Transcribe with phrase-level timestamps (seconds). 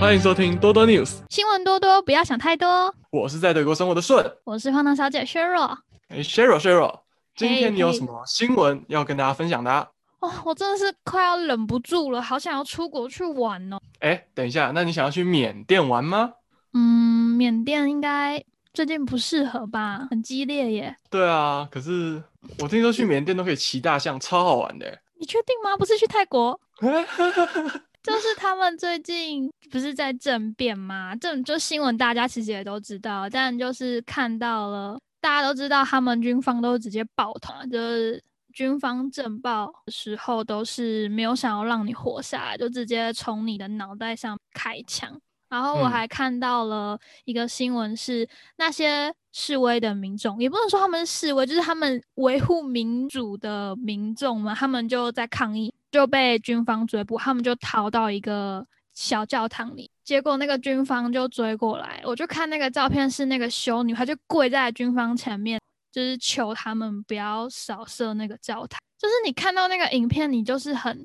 [0.00, 2.94] 欢迎收听多多 News，新闻多多，不要想太多。
[3.10, 4.24] 我是在德国生活的顺。
[4.44, 5.78] 我是胖胖小姐 Sheryl。
[6.08, 7.00] 哎，Sheryl Sheryl，
[7.34, 9.88] 今天你有什么新闻要跟大家分享的、啊？
[10.20, 13.78] 哦，我真的是快要忍不住了，好想要出国去玩哦。
[14.00, 16.32] 哎，等一下，那你想要去缅甸玩吗？
[16.74, 18.42] 嗯，缅甸应该
[18.74, 20.94] 最近不适合吧，很激烈耶。
[21.08, 22.22] 对啊，可是
[22.58, 25.00] 我听说去缅甸都可以骑大象，超好玩的欸。
[25.18, 25.76] 你确定吗？
[25.78, 26.60] 不是去泰国？
[28.04, 31.16] 就是他们最近不是在政变吗？
[31.16, 38.22] 这就新闻大家其实也都知道，但就是看到了，大家都知道他们军方都直接爆头啊，就是
[38.52, 45.18] 军方政报的时候都是没有想要让你活下来，就直接从你的脑袋上开枪。
[45.48, 65.60] 然后我嗯还看到了一个新闻是，那些示威的民众，也不能说他们是示威，就是他们维护民主的民众嘛，他们就在抗议，就被军方追捕，他们就逃到一个小教堂里，结果那个军方就追过来，我就看那个照片是那个修女，她就跪在军方前面，
[65.92, 70.98] 就是求他们不要扫射那个教堂，就是你看到那个影片，你就是很，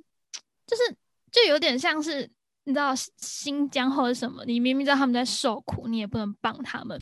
[0.66, 0.82] 就是
[1.32, 2.28] 就有点像是。
[2.66, 7.02] 你知道新疆或者什么，你明明知道他们在受苦，你也不能帮他们。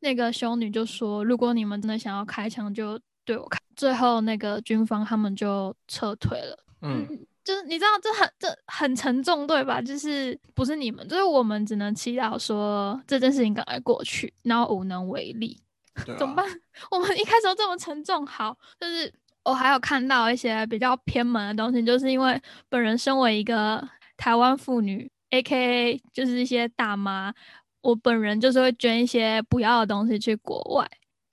[0.00, 6.58] 那个修女就说：“如果你们真的想要开枪，就对我开。”最后那个军方他们就撤退了。
[6.86, 9.80] 嗯，就是你知道这很这很沉重，对吧？
[9.80, 15.60] 就是不是你们，就是我们只能祈祷说这件事情赶快过去，然后无能为力。
[15.94, 16.46] 啊怎么办？
[16.90, 19.10] 我们一开始都这么沉重，好，就是
[19.44, 23.82] 我还有看到一些比较偏门的东西，就是因为本人身为一个
[24.16, 25.56] 台湾妇女，A K
[25.92, 27.32] A 就是一些大妈，
[27.80, 30.86] 我本人就是会捐一些不要的东西去国外，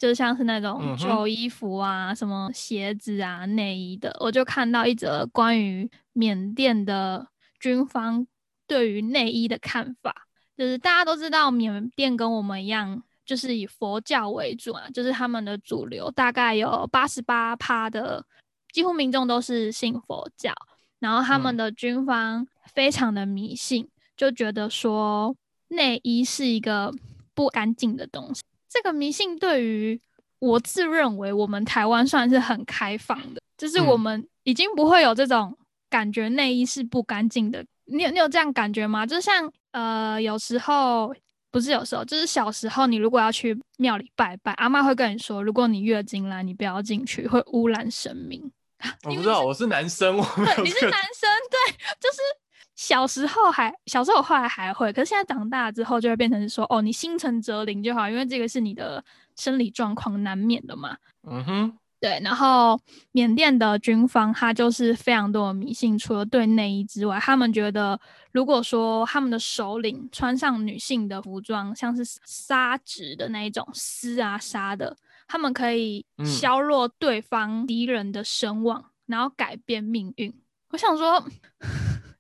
[0.04, 7.26] 就像是那种旧衣服啊、什么鞋子啊、内衣的，我就看到一则关于缅甸的
[7.58, 8.28] 军方
[8.68, 10.14] 对于内衣的看法。
[10.58, 18.26] 就是大家都知道，缅甸跟我们一样，就是以佛教为主啊，就是他们的主流大概有八十八趴的，
[18.74, 20.54] 几乎民众都是信佛教。
[21.00, 23.88] 然后他们嗯的军方非常的迷信，
[24.18, 25.34] 就觉得说
[25.70, 26.94] 内衣是一个
[27.34, 28.42] 不干净的东西。
[28.74, 30.02] 这个迷信对于
[30.40, 35.56] 我自认为我们台湾算是很开放的，就是我嗯们已经不会有这种
[35.90, 37.64] 感觉内衣是不干净的。
[37.86, 39.06] 你有你有这样感觉吗？
[39.06, 41.14] 就像呃，有时候
[41.52, 48.52] 不是有时候，就是小时候你如果要去庙里拜拜，阿妈会跟你说，如果你月经来，你不要进去，会污染神明。
[49.04, 52.20] 我不知道，我是男生，你是男生，对，就是
[52.76, 59.04] 小时候还小时候我后来还会，可是现在长大之后就会变成是说，哦，你心诚则灵就好，因为这个是你的
[59.36, 60.98] 生理状况难免的嘛。
[61.28, 62.80] 嗯哼，对，然后
[63.12, 68.00] 缅甸的军方他就是非常多的迷信，除了对内衣之外，他们觉得
[68.32, 74.98] 如果说他们的首领穿上女性的服装，像是纱质的那一种丝啊纱的，
[75.28, 80.34] 他们可以嗯削弱对方敌人的声望，然后改变命运。
[80.72, 81.24] 我想说，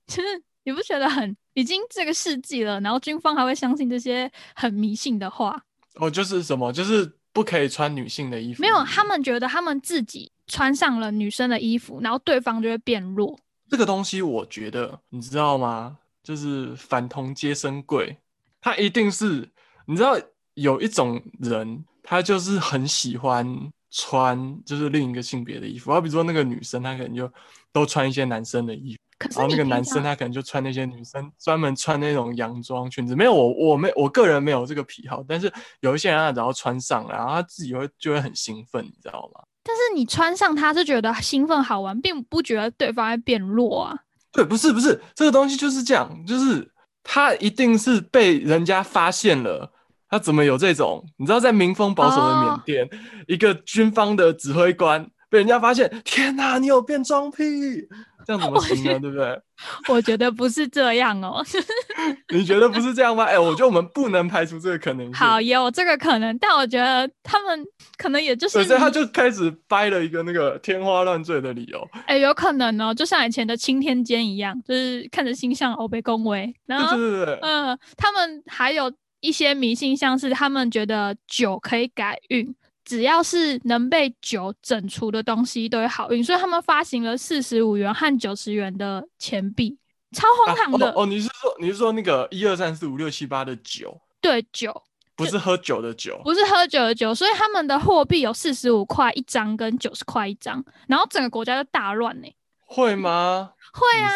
[0.07, 5.61] 就是你不觉得很已经这个世纪了，然后军方还会相信这些很迷信的话？
[5.95, 8.61] 哦，就是什么，就是不可以穿女性的衣服。
[8.61, 13.37] 没有，他们觉得他们自己穿上了女生的衣服，然后对方就会变弱。
[13.69, 15.97] 这个东西，我觉得你知道吗？
[16.23, 18.17] 就是反同皆生贵，
[18.61, 19.49] 他一定是
[19.85, 20.17] 你知道
[20.53, 23.45] 有一种人，他就是很喜欢
[23.91, 27.31] 穿就是另一个性别的衣服，好比如说那个女生，她可能就
[27.71, 33.15] 都穿一些男生的衣服，可是然后那个男生他可能就穿那些女生专门穿那种洋装裙子。
[33.15, 35.51] 没有我我没我个人没有这个癖好，但是
[35.81, 39.41] 有一些人他只要穿上了，然后他自己会就会很兴奋，你知道吗？
[39.65, 43.97] 但是你穿上它是觉得兴奋好玩，并不觉得对方会变弱啊。
[44.33, 46.69] 对，不是不是，这个东西就是这样，就是
[47.01, 49.71] 他一定是被人家发现了，
[50.09, 51.01] 他怎么有这种？
[51.15, 52.89] 你知道，在民风保守的缅哦甸，
[53.27, 57.87] 一个军方的指挥官被人家发现，天哪，你有变装癖，
[58.25, 58.99] 这样怎么行呢？
[58.99, 59.41] 对不对？
[59.89, 61.43] 我觉得不是这样哦。
[62.33, 63.23] 你觉得不是这样吗？
[63.25, 65.13] 哎、我觉得我们不能排除这个可能性。
[65.13, 67.65] 好，也有这个可能，但我觉得他们
[67.97, 71.87] 可能也就是对，所以他就开始掰了一个那个天花乱坠的理由。
[72.07, 82.53] 哎、有可能哦，就像以前的青天监一样，就是看着星象欧被恭维，然后对对对对，嗯，他们还有一些迷信，像是他们觉得酒可以改运，
[82.85, 89.77] 只要是能被酒整除的东西都会好运，所以他们发行了四十五元和九十元的钱币，
[90.11, 90.87] 超荒唐的。
[90.87, 94.83] 啊、哦哦，你是说你是说那个一二三四五六七八的酒，对酒，
[95.15, 96.19] 不是喝酒的酒？
[96.23, 102.27] 不是喝酒的酒，所以他们的货币有四十五块一张跟九十块一张，然后整个国家就大乱呢、
[102.65, 103.53] 会吗？
[103.71, 104.11] 会啊，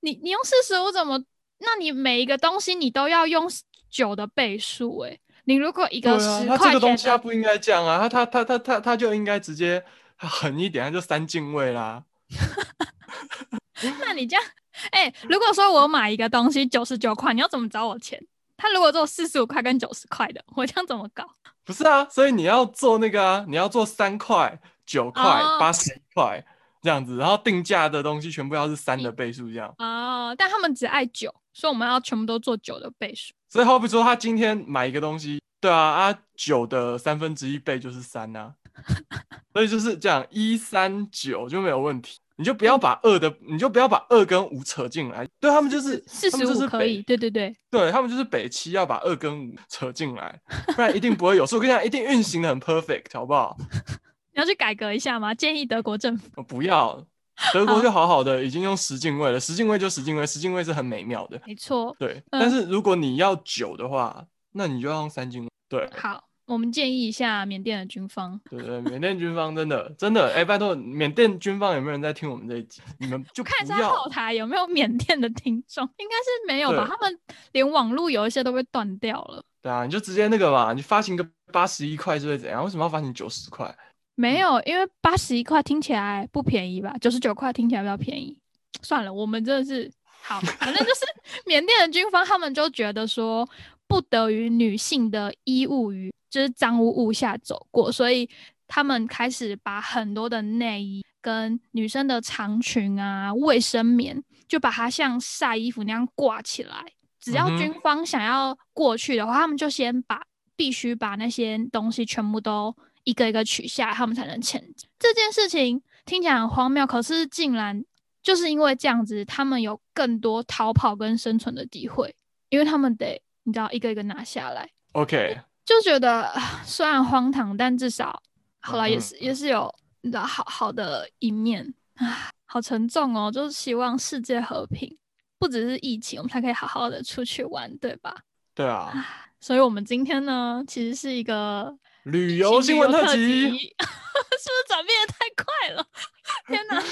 [0.00, 1.18] 你你你用四十五怎么
[1.58, 3.48] 那你每一个东西你都要用
[3.90, 5.18] 九的倍数哎、
[5.50, 9.84] 你如果一个十他这个东块钱的，西他不应该这样啊，他他他他他他就应该直接
[10.16, 12.04] 狠一点，他就三进位啦。
[13.98, 14.44] 那你这样，
[14.92, 18.24] 哎、如果说我买一个东西九十九块，你要怎么找我钱？
[18.56, 21.28] 他如果做四十五块跟九十块的，我这样怎么搞？
[21.66, 26.44] 不是啊，所以你要做那个啊，你要做三块、九块、哦八十一块
[26.80, 29.74] 这样子，然后定价的东西全部要是三的倍数这样。
[29.78, 33.34] 哦，但他们只爱九，所以我们要全部都做九的倍数。
[33.50, 38.54] 所以好比说他今天买一个东西，对啊啊，九的三分之一倍就是三啊，
[39.52, 42.18] 所以就是这样，一三九就没有问题。
[42.36, 45.28] 你就不要把二的，你就不要把二跟五扯进来。
[45.38, 50.40] 对他们就是四十五可以，对对对，对他们就是北七要把二跟五扯进来，
[50.74, 51.44] 不然一定不会有。
[51.44, 53.54] 所以我跟你讲，一定运行的很 perfect，好不好？
[54.32, 55.34] 你要去改革一下吗？
[55.34, 56.28] 建议德国政府。
[56.36, 57.04] 我不要，
[57.52, 61.40] 德国就好好的，已经用十进位了，十进位就十进位，十进位是很美妙的。
[61.46, 65.48] 没错，对，嗯但是如果你要九的话，那你就要用三进位。
[65.68, 68.38] 对，好，我们建议一下缅甸的军方。
[68.50, 72.82] 对对，缅甸军方真的真的，哎、拜托，缅甸军方有没有人在听我们这一集？
[72.98, 74.08] 你们就看一下后。
[74.10, 76.86] 台有没有缅甸的听众，应该是没有吧？
[76.88, 77.18] 他们
[77.52, 79.42] 连网络有一些都被断掉了。
[79.62, 82.64] 对啊，你就直接那个嘛，你发行个八十一块是会怎样？
[82.64, 83.74] 为什么要发行九十块？
[84.20, 86.94] 没有，因为八十一块听起来不便宜吧？
[87.00, 88.36] 九十九块听起来比较便宜。
[88.82, 89.90] 算了，我们真的是
[90.20, 91.06] 好，反正就是
[91.46, 93.48] 缅甸的军方，他们就觉得说
[93.88, 98.28] 不得于女性的衣物于就是脏污物下走过，所以
[98.68, 106.84] 他们开始把很多的内衣跟女生的长裙啊、卫生棉，就把它像晒衣服那样挂起来。
[107.18, 110.22] 只要军方想要过去的话，他们就先把
[110.56, 114.88] 必须把那些东西全部都一个一个取下来，他们才能前进。
[114.98, 117.84] 这件事情听起来很荒谬，可是竟然
[118.22, 122.14] 就是因为这样子，他们有更多逃跑跟生存的机会，
[122.48, 128.22] 因为他们得你知道一个一个拿下来，OK，就觉得啊虽然荒唐，但至少
[128.60, 131.74] 好了，也嗯是也是有你知道好好的一面。
[131.96, 134.96] 啊，好沉重哦，就是希望世界和平，
[135.38, 138.14] 不只是疫情，我们才可以好好的出去玩，对吧？
[138.54, 139.06] 对啊，
[139.38, 145.84] 所以，我们今天呢，其实是一个旅游新闻特特辑， 是不是转变的太快了？
[146.48, 146.82] 天哪！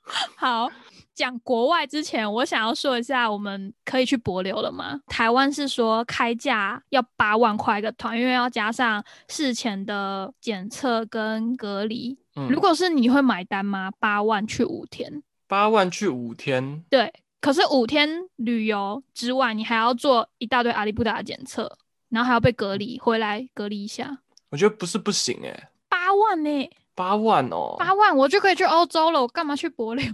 [0.36, 0.70] 好，
[1.14, 5.00] 讲国外之前，我想要说一下，我们可以去博流了吗？
[5.06, 12.16] 台湾是说开价要八万块一个团，因为要加上事前的检测跟隔离。
[12.36, 13.90] 嗯如果是你会买单吗？
[13.98, 17.12] 八万去五天，八万去五天，对。
[17.40, 21.78] 可是五天旅游之外，你还要做一大堆阿里不达的检测，
[22.08, 24.18] 然后还要被隔离，回来隔离一下，
[24.50, 30.04] 我觉得不是不行哎、八万呢、八万哦，八万我就可以去欧洲了，我干嘛去博流？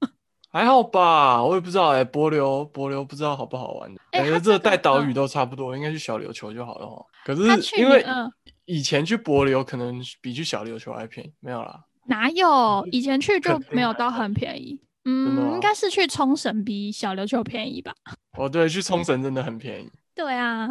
[0.50, 7.04] 还好吧，我也不知道哎、帛琉帛琉不知道好不好玩的，感觉哎它这带岛屿嗯都差不多，应该去小琉球就好了哈。
[7.24, 7.42] 可是
[7.80, 8.30] 因为嗯
[8.66, 11.80] 以前去帛琉可能比去小琉球还便宜，没有啦。
[12.06, 12.86] 哪有？
[12.92, 14.78] 以前去就没有到很便宜。
[15.06, 17.92] 嗯，吗应该是去冲绳比小琉球便宜吧？
[18.38, 19.90] 哦，对，去冲绳真的很便宜。
[20.14, 20.68] 对啊，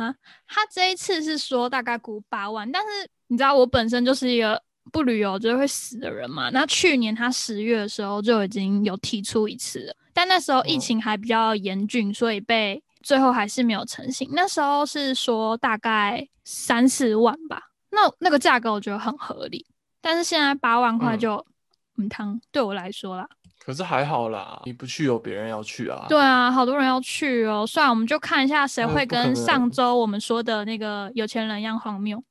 [0.47, 4.61] 他这一次是说大概估八万，但是你知道我本身就是一个
[4.91, 6.49] 不旅游就会死的人嘛。
[6.51, 14.29] 那去年他十月的时候就已经有提出一次了，但那时候疫哦情还比较严峻，所以被最后还是没有成型。
[14.31, 19.65] 那时候是说大概三四万吧，那那个价格我觉得很合理，
[19.99, 21.45] 但是现在八万块嗯就
[21.97, 23.27] 嗯汤对我来说啦。
[23.65, 26.05] 可是还好啦，你不去有别人要去啊。
[26.09, 27.65] 对啊，好多人要去哦。
[27.65, 32.21] 算了，我们就看一下谁会跟上周我们说的那个有钱人一样荒谬，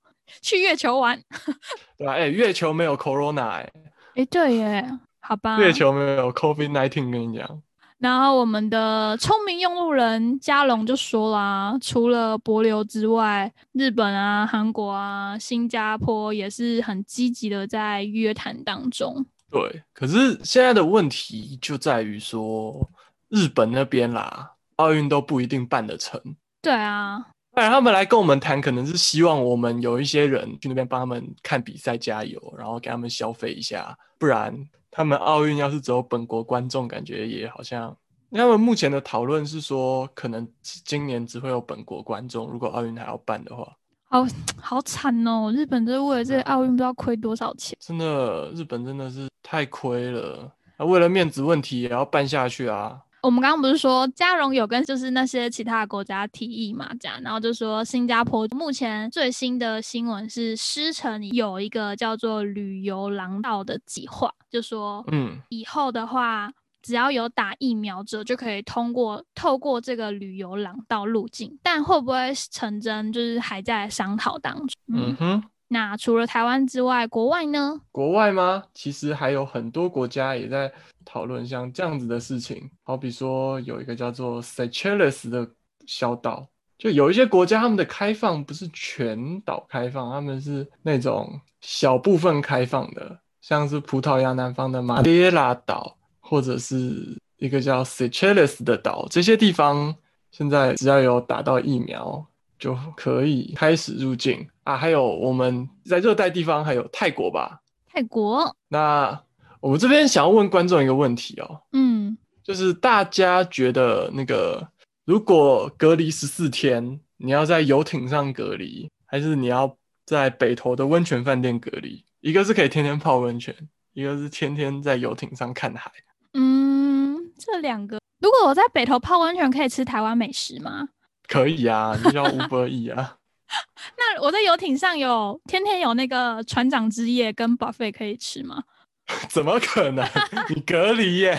[0.42, 1.18] 去月球玩。
[1.96, 3.72] 对啊，哎、月球没有 Corona 哎、
[4.16, 5.58] 诶，对耶，好吧。
[5.58, 7.62] 月球没有 COVID nineteen，跟你讲。
[7.98, 19.24] 然后我们的聪明用路人嘉龙就说啦，除了博流之外，日本啊、韩国啊、新加坡也是很积极的在约谈当中。
[19.52, 22.88] 对，可是现在的问题就在于说，
[23.28, 26.18] 日本那边啦，奥运都不一定办得成。
[26.62, 27.18] 对啊，
[27.50, 33.96] 不然他们来跟我们谈，可能是希望我们有一些人去那边帮他们看比赛加油，然后给他们消费一下。
[34.18, 34.56] 不然
[34.90, 37.94] 他们奥运要是只有本国观众，感觉也好像。
[38.34, 43.70] 他们目前的讨论是说，可能今年只会有本国观众，如果奥运还要办的话，
[44.12, 44.26] 好
[44.60, 45.50] 好惨哦！
[45.56, 47.74] 日本这为了这个奥运不知道亏多少钱。
[47.80, 50.52] 真的日本真的是太亏了。
[50.76, 53.00] 啊，为了面子问题也要办下去啊。
[53.22, 66.50] 我们刚刚不是说嘉荣有跟就是那些其他的国家提议嘛，这样，然后就说新加坡目前最新的新闻是狮城有一个叫做旅游廊道的计划，就说嗯，以后的话，
[66.82, 74.68] 只要有打疫苗者就可以通过透过这个旅游廊道入境，但会不会成真，就是还在商讨当中。
[74.92, 77.80] 嗯哼，那除了台湾之外，国外呢？
[77.90, 78.64] 国外吗？
[78.74, 80.70] 其实还有很多国家也在
[81.04, 85.48] 讨论像这样子的事情，好比说有一个叫做 Seychelles 的
[85.86, 86.46] 小岛，
[86.76, 95.96] 就有一些国家他们的开放不是全岛开放，他们是那种小部分开放的，像是葡萄牙南方的马迭拉岛，
[96.32, 99.94] 或者是一个叫 Seychelles 的岛，这些地方
[100.30, 102.26] 现在只要有打到疫苗。
[102.62, 104.76] 就可以开始入境啊！
[104.76, 107.60] 还有我们在热带地方，还有泰国吧？
[107.88, 108.56] 泰国。
[108.68, 109.20] 那
[109.58, 114.64] 我们这边想要问观众一个问题哦，嗯，就是大家觉得那个，
[115.04, 122.04] 如果隔离十四天，你要在游艇上隔离，还是你要在北投的温泉饭店隔离？
[122.20, 123.52] 一个是可以天天泡温泉，
[123.92, 125.90] 一个是天天在游艇上看海。
[126.34, 130.88] 嗯，这两个，如果我在北投泡温泉，可以吃台湾美食吗？
[131.28, 133.16] 可以啊， 你叫吴伯义啊。
[133.98, 138.64] 那我在游艇上有天天有那个船长之夜跟 buffet 可以吃吗？
[139.28, 140.06] 怎么可能？
[140.48, 141.38] 你隔离耶？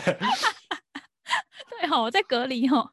[1.70, 2.92] 对哈，我在隔离哈。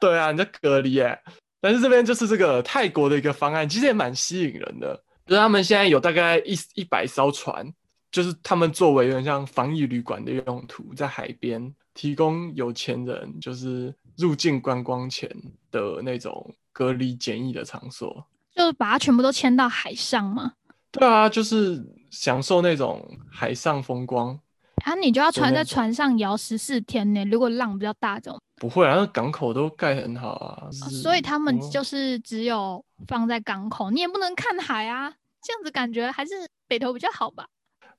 [0.00, 1.20] 对啊，你在隔离耶。
[1.60, 4.94] 但是这边就是这个泰国的一个方案，其实也蛮吸引人的。
[5.26, 7.66] 就是他们现在有大概一一百艘船，
[8.10, 13.94] 就是他们作为有点像防疫旅馆的用途，在海边提供有钱人就是。
[14.16, 15.30] 入境观光前
[15.70, 20.52] 的那种隔离检疫的场所，就是把它全部都迁到海上吗？
[20.90, 24.38] 对啊，就是享受那种海上风光。
[24.84, 27.24] 啊，你就要船在船上摇十四天呢？
[27.24, 30.70] 如果浪比较大，这种不会啊，那港口都盖很好啊。
[30.70, 35.10] 所以他们就是只有放在港口，你也不能看海啊。
[35.42, 36.32] 这样子感觉还是
[36.68, 37.46] 北投比较好吧？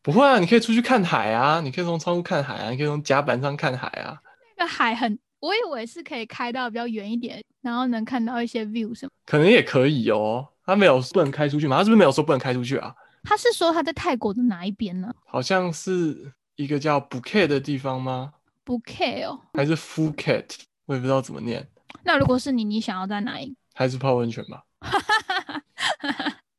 [0.02, 4.20] 不会啊，你可以出去看海啊，你可以从窗户看海啊，你可以从甲板上看海啊。
[4.58, 5.18] 那个海很。
[5.40, 9.12] 我以为是可以开到比较远一点，然后能看到一些 view 什么。
[9.26, 10.48] 可能也可以哦。
[10.64, 11.78] 他没有不能开出去吗？
[11.78, 12.94] 他是不是没有说不能开出去啊？
[13.24, 15.12] 他是说他在泰国的哪一边呢？
[15.26, 18.34] 好像是一个叫 b u k e t 的地方吗
[18.68, 20.46] e t 哦，还是 Phuket？
[20.86, 21.68] 我也不知道怎么念。
[22.04, 23.56] 那如果是你，你想要在哪一？
[23.74, 24.64] 还是泡温泉吧。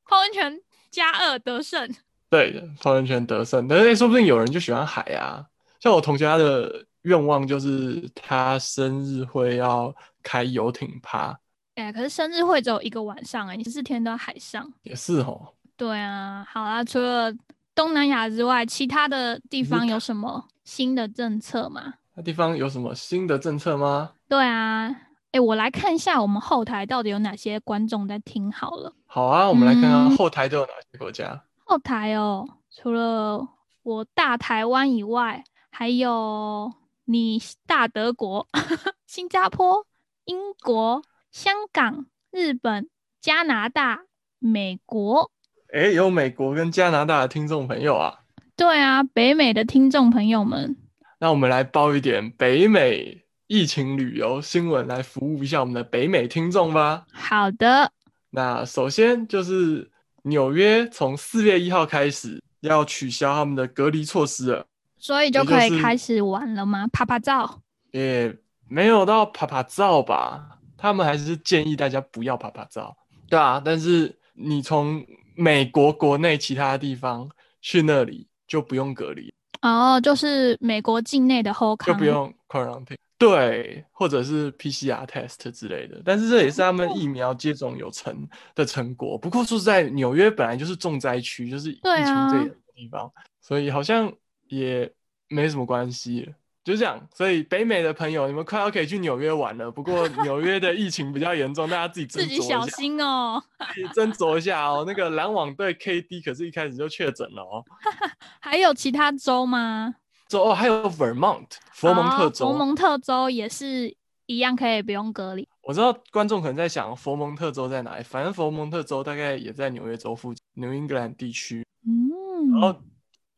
[0.06, 1.88] 泡温泉加二得胜。
[2.32, 3.68] 对，泡温泉得胜。
[3.68, 5.46] 但是说不定有人就喜欢海啊，
[5.78, 6.84] 像我同学他的。
[7.02, 11.36] 愿望就是他生日会要开游艇趴，
[11.74, 15.48] 哎，可是生日会只有一个晚上哎，你十四天都在海上，也是哦。
[15.76, 17.34] 对啊，好啦，除了
[17.74, 21.94] 东南亚之外，其他的地方有什么新的政策吗？
[22.14, 24.12] 那地方有什么新的政策吗？
[24.28, 24.88] 对啊，
[25.32, 28.94] 哎，我来看一下我们后台到底有哪些观众在听好了。
[29.06, 31.42] 好啊，我们来看看后台都有哪些国家。
[31.64, 33.48] 后台哦，除了
[33.82, 36.72] 我大台湾以外，还有。
[37.04, 38.46] 你大德国、
[39.08, 39.84] 新加坡、
[40.24, 41.02] 英国、
[41.32, 42.88] 香港、日本、
[43.20, 44.04] 加拿大、
[44.38, 45.32] 美国，
[45.74, 48.20] 哎，有美国跟加拿大的听众朋友啊？
[48.56, 50.76] 对啊，北美的听众朋友们。
[51.18, 57.04] 那我们来报一点北美疫情旅游新闻，来服务一下我们的北美听众吧。
[57.12, 57.92] 好的。
[58.30, 59.90] 那首先就是
[60.22, 64.66] 纽约从四月一号开始要取消他们的隔离措施了。
[64.98, 66.86] 所以就可以开始玩了吗？
[66.92, 67.60] 拍拍照
[67.90, 68.36] 也
[68.68, 72.96] 没有到拍拍照吧，他们还是建议大家不要拍拍照。
[73.28, 77.28] 对啊，但是你从美国国内其他地方
[77.60, 82.96] 去那里就不用隔离哦，就是美国境内的 whole 就不用 quarantine，
[83.28, 86.02] 对，或者是 PCR test 之类的。
[86.04, 89.16] 但是这也是他们疫苗接种有成的成果。
[89.16, 93.10] 不过说实在，纽约本来就是重灾区，就是疫情最严的地方，
[93.40, 94.12] 所以好像。
[94.48, 94.92] 也
[95.28, 96.30] 没什么关系，
[96.62, 97.08] 就这样。
[97.14, 99.70] 所以北美的朋友，你们快要可以去纽约玩了。
[99.70, 103.42] 不过纽约的疫情比较严重，大家自己自己小心哦，
[103.74, 104.84] 自己斟酌一下哦。
[104.86, 107.64] 那个篮网队 KD 可是一开始就确诊了哦。
[108.40, 109.94] 还有其他州吗？
[110.32, 113.94] 州哦，还有 Vermont 佛蒙特州，佛蒙特州也是
[114.26, 115.46] 一样可以不用隔离。
[115.62, 121.66] 我知道观众可能在想佛蒙特州在哪里，反正佛蒙特州大概也在纽约州附近，New England 地区。
[121.86, 122.80] 嗯，然后。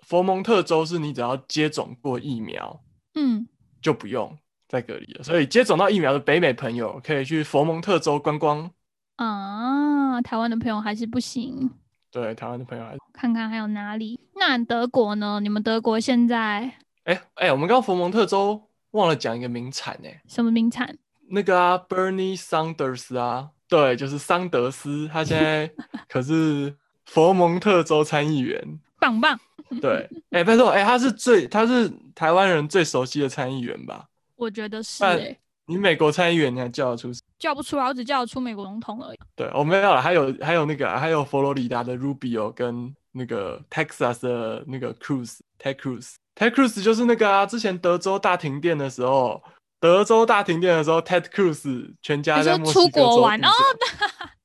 [0.07, 2.79] 佛蒙特州是你只要接种过疫苗，
[3.15, 3.49] 嗯，
[3.81, 4.37] 就不用
[4.69, 5.23] 再隔离了。
[5.23, 8.71] 所以接种到疫苗的北美朋友可以去佛蒙特州观光。
[9.17, 11.71] 啊，台湾的朋友还是不行。
[12.15, 14.21] 对，台湾的朋友还看看还有哪里？
[14.37, 15.41] 那德国呢？
[15.41, 16.73] 你们德国现在？
[17.03, 20.97] 哎哎，我们刚佛蒙特州忘了讲一个名产哎，什么名产？
[21.29, 25.69] 那个啊，Bernie Sanders 啊，对，就是桑德斯，他现在
[26.09, 28.79] 可是佛蒙特州参议员。
[29.01, 29.37] 棒棒。
[29.81, 34.07] 对，哎、拜托，哎、他是最他是台湾人最熟悉的参议员吧？
[34.37, 35.03] 我觉得是、
[35.67, 37.11] 你美国参议员你还叫得出？
[37.39, 39.19] 叫不出来，我只叫得出美国总统而已。
[39.35, 49.43] 对，我、没有了，还有还有那个啊还有佛罗里达的 Rubio 跟那个 Texas 的那个 Cruz，Ted Cruz，Ted Cruz 就是那个啊，之前德州大停电的时候，
[49.81, 53.53] 德州大停电的时候，Ted Cruz 全家在墨西出国玩哦度
[54.01, 54.31] 假，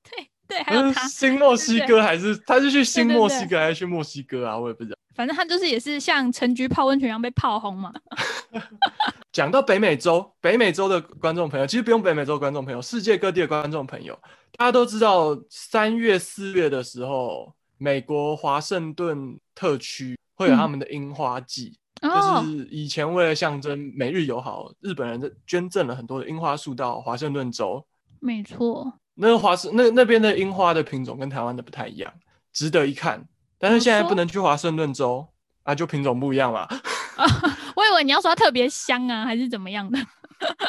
[0.50, 4.58] 对对，还有嗯他，新墨西哥还是他是去新墨西哥还是去墨西哥啊？
[4.58, 4.98] 我也不知道。
[5.16, 7.94] 反正他就是也是像陈菊泡温泉一样被炮轰嘛。
[9.32, 14.18] 讲到北美洲，北美洲的观众朋友，其实不用北美洲的观众朋友，世界各地的观众朋友，
[14.58, 27.86] 大家都知道，三月、四月的时候，美国华盛顿特区会有他们的樱花季，哦就，是以前为了象征美日友好，日本人捐赠了很多的樱花树到华盛顿州。
[28.22, 32.12] 没错，那个华盛那那边的樱花的品种跟台湾的不太一样，
[32.54, 33.24] 值得一看。
[33.58, 35.28] 但是现在不能去华盛顿州
[35.64, 36.68] 啊，就品种不一样嘛。
[37.76, 40.00] 我以为你要说它特别香啊，还是怎么样的？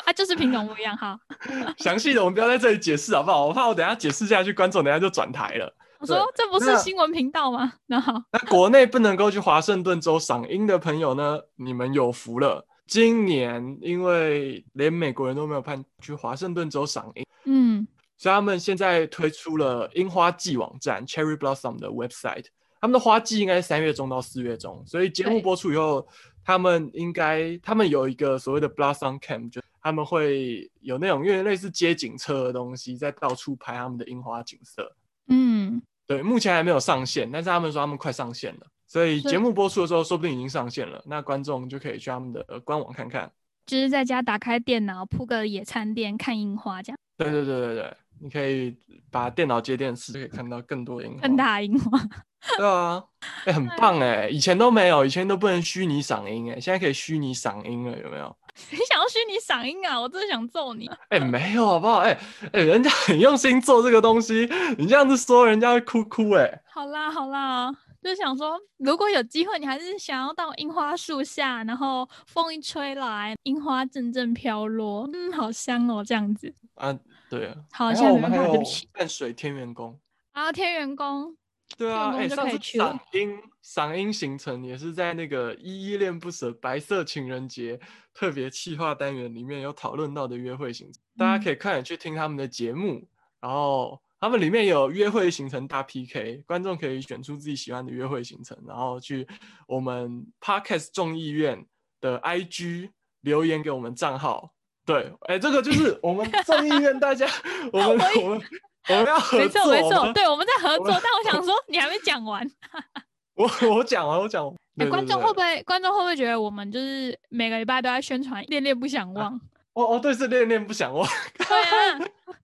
[0.04, 1.16] 它 就是品种不一样哈。
[1.78, 3.46] 详细的我们不要在这里解释好不好？
[3.46, 5.72] 我怕我等下解释下去，观众等下就转台了。
[6.00, 7.72] 我说这不是新闻频道吗？
[7.86, 12.66] 那好，那国内不能够去华盛顿州赏樱的朋友呢，你们有福了。
[12.86, 17.86] 今年因为连美国人都没有判去华盛顿州赏樱，嗯，
[18.20, 22.44] 所以他们现在推出了樱花季网站 Cherry Blossom 的 website。
[22.78, 26.06] 他们的花季应该是三月中到四月中，所以节目播出以后，
[26.44, 34.94] 他们应该他们有一个所谓的 Blossom Camp，就他们会有那种因为类似街景车的东西，在到处拍他们的樱花景色。
[35.28, 41.02] 嗯，对，目前还没有上线，但是他们说他们快上线了，所以节目播出的时候，说不定已经上线了。
[41.06, 43.30] 那观众就可以去他们的呃官网看看。
[43.66, 48.76] 就是在家打开电脑铺个野餐垫看樱花这样，对对对对对，你可以
[49.10, 51.20] 把电脑接电视，就可以看到更多的樱花。
[51.22, 51.98] 更大的樱花。
[52.56, 53.02] 对啊，
[53.44, 58.34] 哎、很棒哎，以前都没有，以前都不能虚拟嗓音哎，现在可以虚拟嗓音了，有没有？
[58.56, 60.00] 谁想要虚拟嗓音啊？
[60.00, 60.90] 我真的想揍你！
[61.08, 61.98] 哎、没有好不好？
[61.98, 62.18] 哎、
[62.52, 66.62] 哎、人家很用心做这个东西，你这样子说，人家会哭哭哎。
[66.72, 67.70] 好啦好啦，
[68.02, 76.52] 就想说，如果有机会，你还是想要到樱花树下，然后风一吹来，樱花阵阵飘落，嗯，好香哦，这样子。
[76.74, 76.98] 啊，
[77.30, 78.88] 对啊，好，我们还有对不起。
[78.92, 79.98] 淡水天元宫。
[80.32, 81.36] 啊，天元宫，
[81.78, 87.78] 对啊，哎、上次可以去了赏樱赏樱行程也是在那个依依恋不舍白色情人节
[88.12, 93.06] 特别企划单元里面有讨论到的约会行程，大家嗯可以快点去听他们的节目，
[93.40, 99.26] 然后他们里面有约会行程大 PK，观众可以选出自己喜欢的约会行程，然后去
[99.66, 101.66] 我们 Podcast 众议院
[102.00, 102.90] 的 IG
[103.20, 104.52] 留言给我们账号。
[104.90, 107.26] 对，哎、这个就是我们 众议院大家，
[107.72, 107.88] 我们
[108.22, 108.42] 我们
[108.88, 110.86] 我们要合没作，错没错，我们对，我们在合作。
[110.86, 112.48] 我但我想说，你还没讲完。
[113.34, 114.54] 我我讲完，我讲完。
[114.78, 115.62] 哎，对观众会不会？
[115.62, 119.34] 观众会不会觉得我们就是每个礼拜都在宣传“恋恋不想忘
[119.74, 121.06] 哦哦，对，是恋恋不想忘。”？
[121.38, 121.98] 对啊，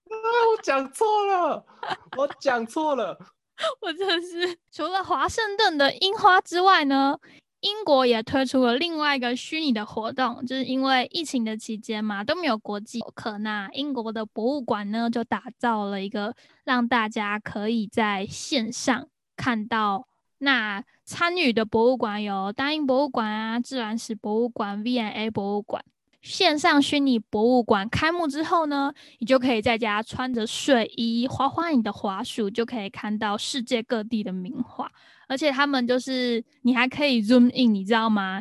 [0.09, 1.65] 我讲错了，
[2.17, 3.19] 我讲错了。
[3.81, 7.19] 我真的是除了华盛顿的樱花之外呢，
[7.61, 20.07] 英国也推出了另外一个虚拟的活动，就是因为疫情的期间嘛，都没有国际游客，那英国的博物馆呢就打造了一个让大家可以在线上看到。
[20.39, 25.83] 那参与的博物馆有大英博物馆啊、自然史博物馆、V&A 博物馆。
[26.21, 34.91] 线上虚拟博物馆开幕之后呢，你就可以在家穿着睡衣，滑滑你的滑鼠，就可以看到世界各地的名画。
[35.27, 38.41] 而且他们就是你还可以 zoom in，你知道吗？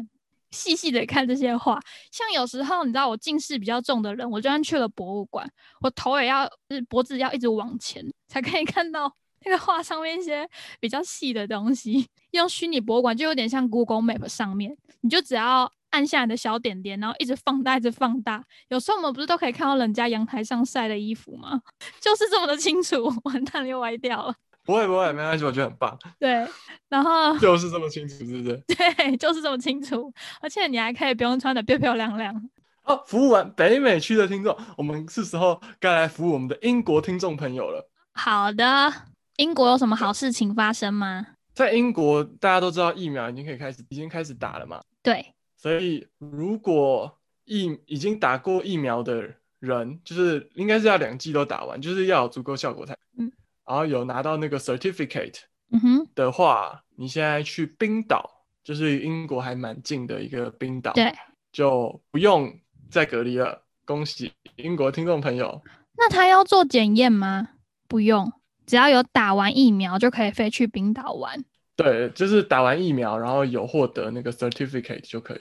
[0.51, 1.77] 细细的看这些画。
[2.11, 5.45] 像有时候你知道我近视比较重的人，我就算去了博物馆，
[5.81, 10.47] 我头也要是脖子要一直往前，才可以看到那个画上面一些
[10.79, 12.07] 比较细的东西。
[12.31, 18.41] 用虚拟博物馆就有点像 Google Map 上面，你就只要按下你的小点点，然后一直放大，一直放大。
[18.69, 21.61] 有时候我们不是都可以看到人家阳台上晒的衣服吗？
[21.99, 24.35] 就是这么的清楚，完蛋又歪掉了。
[24.65, 26.45] 不会不会，没关系，我觉得很棒，对，
[26.89, 28.57] 然后 就是这么清楚，是不是？
[28.67, 32.49] 对，就是这么清楚，而且你还可以不用穿的漂漂亮亮。
[32.83, 37.89] 哦，服务完北美区的听众，我们是时候该来服务我们的英国听众朋友了。
[38.13, 38.91] 好的，
[39.37, 41.25] 英国有什么好事情发生吗？
[41.53, 44.83] 在英国，大家都知道疫苗已经可以开始，已经开始打了嘛。
[45.01, 52.95] 对，所以如果疫已经打过疫苗的人，就是应该是要两剂都打完，就是要有足够效果才。
[53.65, 53.75] 嗯。
[53.75, 55.39] 然后有拿到那个 certificate
[55.71, 61.13] 嗯哼，的话，你现在去冰岛，就是英国还蛮近的一个冰岛，对。
[61.51, 62.53] 就不用
[62.89, 63.63] 再隔离了。
[63.85, 65.61] 恭喜英国听众朋友！
[65.95, 67.49] 那他要做检验吗？
[67.87, 68.33] 不用，
[68.65, 71.45] 只要有打完疫苗就可以飞去冰岛玩。
[71.75, 75.39] 对，就是打完疫苗，然后有获得那个 certificate 就可以。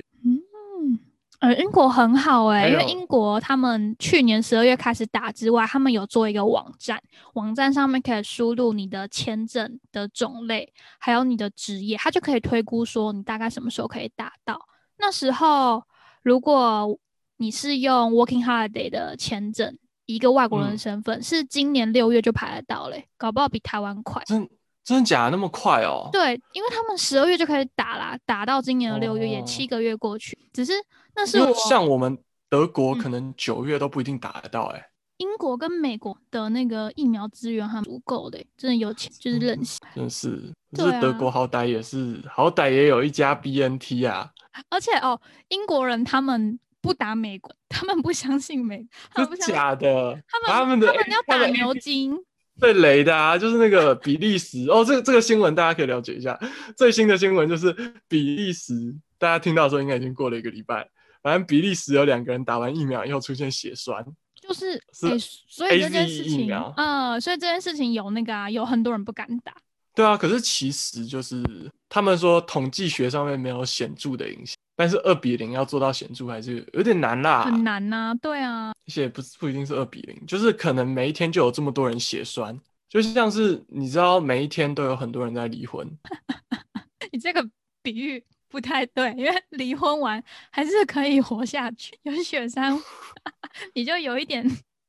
[1.44, 7.00] 嗯，呃，英国很好哎、因为英国他们去年十二月开始打之外，他们有做一个网站，
[7.34, 14.58] 网站上面可以输入你的签证的种类，还有你的职业，它就可以推估说你大概什么时候可以打到。
[14.96, 15.82] 那时候，
[16.22, 16.98] 如果
[17.36, 19.76] 你是用 Working Holiday 的签证，
[20.06, 24.22] 一个外国人身份，是今年六月就排得到嘞，搞不好比台湾快。
[24.24, 24.48] 真
[24.84, 26.10] 真的假的那么快哦？
[26.12, 30.38] 对，因为他们十二月就开始打啦，打到今年的六月，也哦七个月过去。
[30.52, 30.74] 只是
[31.16, 32.18] 那是像我们
[32.50, 39.80] 德国嗯可能九月都不一定打得到哎、英国跟美国的那个疫苗资源还足够的欸，真的有钱就是任性。
[39.94, 40.52] 真是。
[40.72, 44.30] 对可是德啊国好歹也是，好歹也有一家 BNT 啊，
[44.68, 45.18] 而且哦，
[45.48, 50.20] 英国人他们不打美国，他们不相信美，他们不是相信，假的。
[50.28, 52.18] 他们他们的他们要打牛津。
[52.58, 56.38] 最雷的啊，就是那个比利时哦，这个这个新闻大家可以了解一下。
[56.76, 57.72] 最新的新闻就是
[58.08, 60.88] 比利时，大家听到的时候应该已经过了一个礼拜。
[61.22, 64.04] 反正比利时有两个人打完疫苗以后出现血栓，
[64.40, 69.54] 就是是诶所以这件事情疫苗，呃，所以这件事情有那个啊，有很多人不敢打。
[69.94, 71.42] 对啊，可是其实就是
[71.88, 77.44] 他们说统计学上面没有显著的影响，但是二比零要做到显著还是有点难啦。
[77.44, 82.58] 很难呐、对啊，而且不是不一定是二比零，就是可能每一天就有这么多人血栓，
[82.88, 85.86] 就像是你知道每一天都有很多人在离婚，
[87.12, 87.48] 你这个
[87.82, 92.78] 比喻不太对，因为离婚完还是可以活下去，有雪山，
[93.74, 94.44] 你就有一点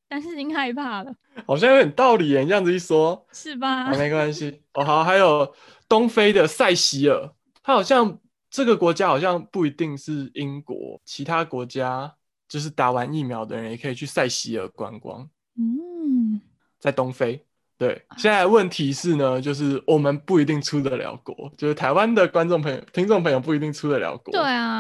[0.08, 1.14] 担心害怕了，
[1.48, 2.42] 好像有点道理耶。
[2.42, 3.92] 你这样子一说，是吧好？
[3.92, 4.62] 没关系。
[4.74, 5.54] 哦好，还有
[5.88, 7.32] 东非的塞西尔，
[7.64, 8.20] 他好像
[8.56, 12.10] 这个国家好像不一定是英国，其他国家
[12.48, 16.40] 就是打完疫苗的人也可以去塞西尔观光，嗯，
[16.80, 17.46] 在东非。
[17.78, 24.32] 对，现在问题是呢，就是我们不一定出得了国，就是台湾的观众朋友、听众朋友不一定出得了国。
[24.32, 24.75] 对啊，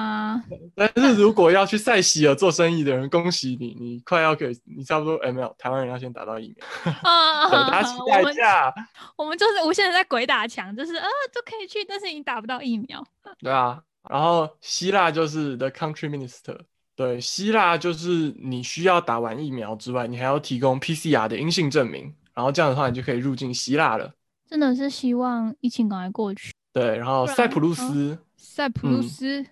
[0.75, 8.73] 但是如果要去塞西尔做生意的人，恭喜你，你快要可以，你差不多哎没有，台湾人要先打到疫苗，啊， 对，大家期待一下。
[9.17, 13.05] 我们就是无限的在鬼打墙，就是啊都可以去，但是你打不到疫苗。
[13.39, 16.58] 对啊，然后希腊就是 the country minister，
[16.95, 24.12] 对，希腊就是你需要打完疫苗之外，你还要提供 PCR 的阴性证明，然后这样的话你就可以入境希腊了。
[24.47, 26.53] 真的是希望疫情赶快过去。
[26.71, 29.47] 对，然后塞浦路斯，塞浦路斯，嗯，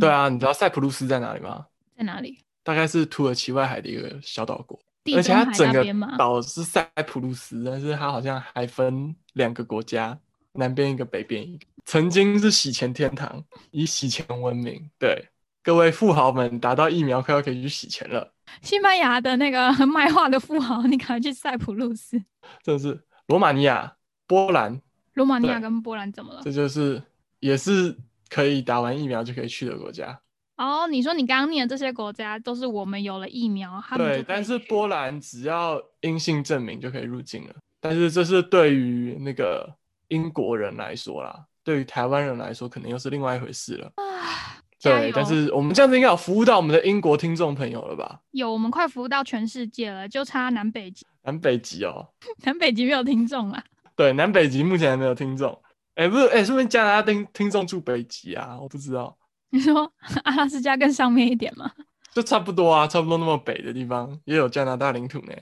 [0.00, 1.66] 对，啊，你知道塞浦路斯在哪里吗？
[1.96, 2.38] 在哪里？
[2.62, 4.78] 大概是土耳其外海的一个小岛国。
[5.04, 5.84] 地而且它整个？
[6.16, 10.16] 岛是塞浦路斯，但是它好像还分两个国家，
[10.52, 11.66] 南边一个，北边一个。
[11.84, 13.42] 曾经是洗钱天堂，
[13.72, 14.88] 以洗钱闻名。
[15.00, 15.28] 对，
[15.60, 22.16] 各位富豪们，打到疫苗快要可以去洗钱了，西班牙的那个 卖画的富豪，你赶快去塞浦路斯。
[22.62, 23.96] 真的是罗马尼亚、
[24.28, 24.80] 波兰，
[25.14, 26.52] 罗马尼亚跟波兰怎么了这？
[26.52, 27.02] 就是
[27.40, 27.96] 也是
[28.32, 30.18] 可以打完疫苗就可以去的国家。
[30.56, 37.54] 哦，你说你刚刚念的这些国家都是我们有了疫苗，他们对，但是波兰只要阴性证明就可以入境了。
[37.80, 39.68] 但是这是对于那个
[40.08, 43.92] 英国人来说啦，对于台湾人来说，可能又是另外一回事了。
[43.96, 48.20] 啊，加对，但是我们这样子应该有服务到我们的英国听众朋友了吧？
[48.30, 52.06] 有我们快服务到全世界了，就差南北极，南北极哦，
[52.44, 53.64] 南北极没有听众了。
[53.96, 55.60] 对，南北极目前还没有听众。
[55.94, 58.58] 哎，不是，哎，是不是加拿大听听众住北极啊？
[58.60, 59.16] 我不知道，
[59.50, 59.92] 你说
[60.24, 61.70] 阿拉斯加更上面一点吗？
[62.14, 65.32] 就差不多啊，差不多那么北的地方也有加拿大领土呢。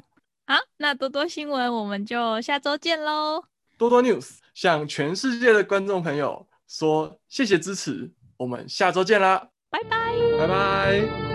[0.46, 3.44] 好，那多多新闻我们就下周见喽。
[3.78, 10.14] 多多 news 向全世界的观众朋友说谢谢支持，我们下周见啦，拜拜。
[10.38, 11.29] 拜拜。